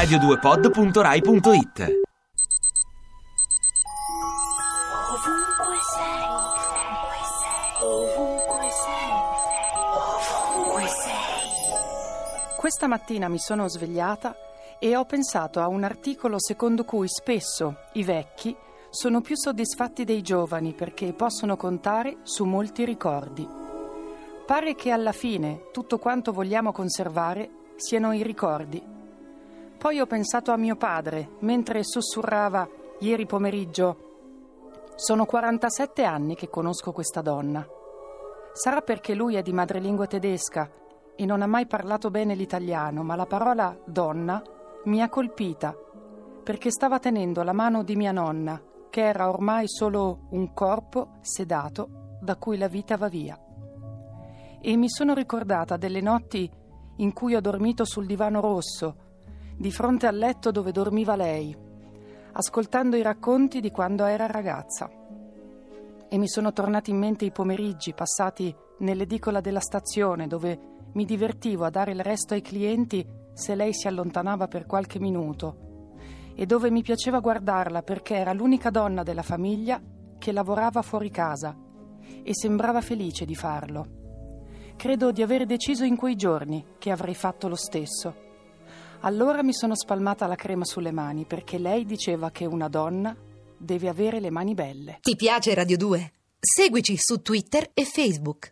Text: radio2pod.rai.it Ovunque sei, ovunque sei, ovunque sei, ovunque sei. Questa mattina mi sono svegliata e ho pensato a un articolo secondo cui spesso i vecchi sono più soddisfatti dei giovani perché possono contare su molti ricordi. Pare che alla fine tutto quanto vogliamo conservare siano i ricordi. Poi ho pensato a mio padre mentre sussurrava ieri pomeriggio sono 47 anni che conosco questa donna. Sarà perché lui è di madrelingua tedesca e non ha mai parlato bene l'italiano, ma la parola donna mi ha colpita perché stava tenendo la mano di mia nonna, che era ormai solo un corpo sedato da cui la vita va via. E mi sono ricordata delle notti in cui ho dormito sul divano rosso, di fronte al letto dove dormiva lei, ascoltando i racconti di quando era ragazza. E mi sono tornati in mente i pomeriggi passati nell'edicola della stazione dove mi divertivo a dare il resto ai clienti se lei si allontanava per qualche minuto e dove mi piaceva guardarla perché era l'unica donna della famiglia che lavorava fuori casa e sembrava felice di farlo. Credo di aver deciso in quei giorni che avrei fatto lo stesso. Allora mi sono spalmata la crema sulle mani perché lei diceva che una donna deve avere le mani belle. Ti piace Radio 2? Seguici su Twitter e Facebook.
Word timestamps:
radio2pod.rai.it 0.00 1.78
Ovunque 5.10 5.76
sei, 5.92 6.22
ovunque 6.24 7.20
sei, 7.36 7.60
ovunque 7.82 8.68
sei, 8.80 9.12
ovunque 10.56 10.86
sei. 10.88 12.56
Questa 12.56 12.86
mattina 12.86 13.28
mi 13.28 13.38
sono 13.38 13.68
svegliata 13.68 14.34
e 14.78 14.96
ho 14.96 15.04
pensato 15.04 15.60
a 15.60 15.68
un 15.68 15.84
articolo 15.84 16.40
secondo 16.40 16.84
cui 16.84 17.06
spesso 17.06 17.80
i 17.92 18.02
vecchi 18.02 18.56
sono 18.88 19.20
più 19.20 19.36
soddisfatti 19.36 20.04
dei 20.04 20.22
giovani 20.22 20.72
perché 20.72 21.12
possono 21.12 21.58
contare 21.58 22.20
su 22.22 22.46
molti 22.46 22.86
ricordi. 22.86 23.46
Pare 24.46 24.74
che 24.74 24.92
alla 24.92 25.12
fine 25.12 25.64
tutto 25.72 25.98
quanto 25.98 26.32
vogliamo 26.32 26.72
conservare 26.72 27.50
siano 27.76 28.14
i 28.14 28.22
ricordi. 28.22 28.99
Poi 29.80 29.98
ho 29.98 30.04
pensato 30.04 30.52
a 30.52 30.58
mio 30.58 30.76
padre 30.76 31.36
mentre 31.38 31.82
sussurrava 31.82 32.68
ieri 32.98 33.24
pomeriggio 33.24 34.92
sono 34.94 35.24
47 35.24 36.04
anni 36.04 36.34
che 36.34 36.50
conosco 36.50 36.92
questa 36.92 37.22
donna. 37.22 37.66
Sarà 38.52 38.82
perché 38.82 39.14
lui 39.14 39.36
è 39.36 39.42
di 39.42 39.54
madrelingua 39.54 40.06
tedesca 40.06 40.70
e 41.16 41.24
non 41.24 41.40
ha 41.40 41.46
mai 41.46 41.66
parlato 41.66 42.10
bene 42.10 42.34
l'italiano, 42.34 43.02
ma 43.02 43.16
la 43.16 43.24
parola 43.24 43.74
donna 43.86 44.42
mi 44.84 45.00
ha 45.00 45.08
colpita 45.08 45.74
perché 46.44 46.70
stava 46.70 46.98
tenendo 46.98 47.42
la 47.42 47.54
mano 47.54 47.82
di 47.82 47.96
mia 47.96 48.12
nonna, 48.12 48.62
che 48.90 49.00
era 49.00 49.30
ormai 49.30 49.66
solo 49.66 50.26
un 50.32 50.52
corpo 50.52 51.12
sedato 51.22 52.18
da 52.20 52.36
cui 52.36 52.58
la 52.58 52.68
vita 52.68 52.98
va 52.98 53.08
via. 53.08 53.42
E 54.60 54.76
mi 54.76 54.90
sono 54.90 55.14
ricordata 55.14 55.78
delle 55.78 56.02
notti 56.02 56.50
in 56.96 57.14
cui 57.14 57.34
ho 57.34 57.40
dormito 57.40 57.86
sul 57.86 58.04
divano 58.04 58.42
rosso, 58.42 59.08
di 59.60 59.70
fronte 59.70 60.06
al 60.06 60.16
letto 60.16 60.50
dove 60.50 60.72
dormiva 60.72 61.16
lei, 61.16 61.54
ascoltando 62.32 62.96
i 62.96 63.02
racconti 63.02 63.60
di 63.60 63.70
quando 63.70 64.06
era 64.06 64.24
ragazza. 64.24 64.90
E 66.08 66.16
mi 66.16 66.28
sono 66.28 66.54
tornati 66.54 66.90
in 66.90 66.96
mente 66.96 67.26
i 67.26 67.30
pomeriggi 67.30 67.92
passati 67.92 68.56
nell'edicola 68.78 69.42
della 69.42 69.60
stazione 69.60 70.26
dove 70.26 70.58
mi 70.94 71.04
divertivo 71.04 71.66
a 71.66 71.70
dare 71.70 71.92
il 71.92 72.00
resto 72.00 72.32
ai 72.32 72.40
clienti 72.40 73.06
se 73.34 73.54
lei 73.54 73.74
si 73.74 73.86
allontanava 73.86 74.48
per 74.48 74.64
qualche 74.64 74.98
minuto 74.98 75.92
e 76.34 76.46
dove 76.46 76.70
mi 76.70 76.80
piaceva 76.80 77.20
guardarla 77.20 77.82
perché 77.82 78.16
era 78.16 78.32
l'unica 78.32 78.70
donna 78.70 79.02
della 79.02 79.22
famiglia 79.22 79.78
che 80.16 80.32
lavorava 80.32 80.80
fuori 80.80 81.10
casa 81.10 81.54
e 82.22 82.34
sembrava 82.34 82.80
felice 82.80 83.26
di 83.26 83.34
farlo. 83.34 83.86
Credo 84.74 85.12
di 85.12 85.20
aver 85.20 85.44
deciso 85.44 85.84
in 85.84 85.96
quei 85.96 86.16
giorni 86.16 86.64
che 86.78 86.90
avrei 86.90 87.14
fatto 87.14 87.46
lo 87.46 87.56
stesso. 87.56 88.28
Allora 89.02 89.42
mi 89.42 89.54
sono 89.54 89.74
spalmata 89.74 90.26
la 90.26 90.34
crema 90.34 90.66
sulle 90.66 90.92
mani 90.92 91.24
perché 91.24 91.56
lei 91.56 91.86
diceva 91.86 92.30
che 92.30 92.44
una 92.44 92.68
donna 92.68 93.16
deve 93.56 93.88
avere 93.88 94.20
le 94.20 94.30
mani 94.30 94.52
belle. 94.52 94.98
Ti 95.00 95.16
piace 95.16 95.54
Radio 95.54 95.78
2? 95.78 96.12
Seguici 96.38 96.96
su 96.98 97.22
Twitter 97.22 97.70
e 97.72 97.84
Facebook. 97.84 98.48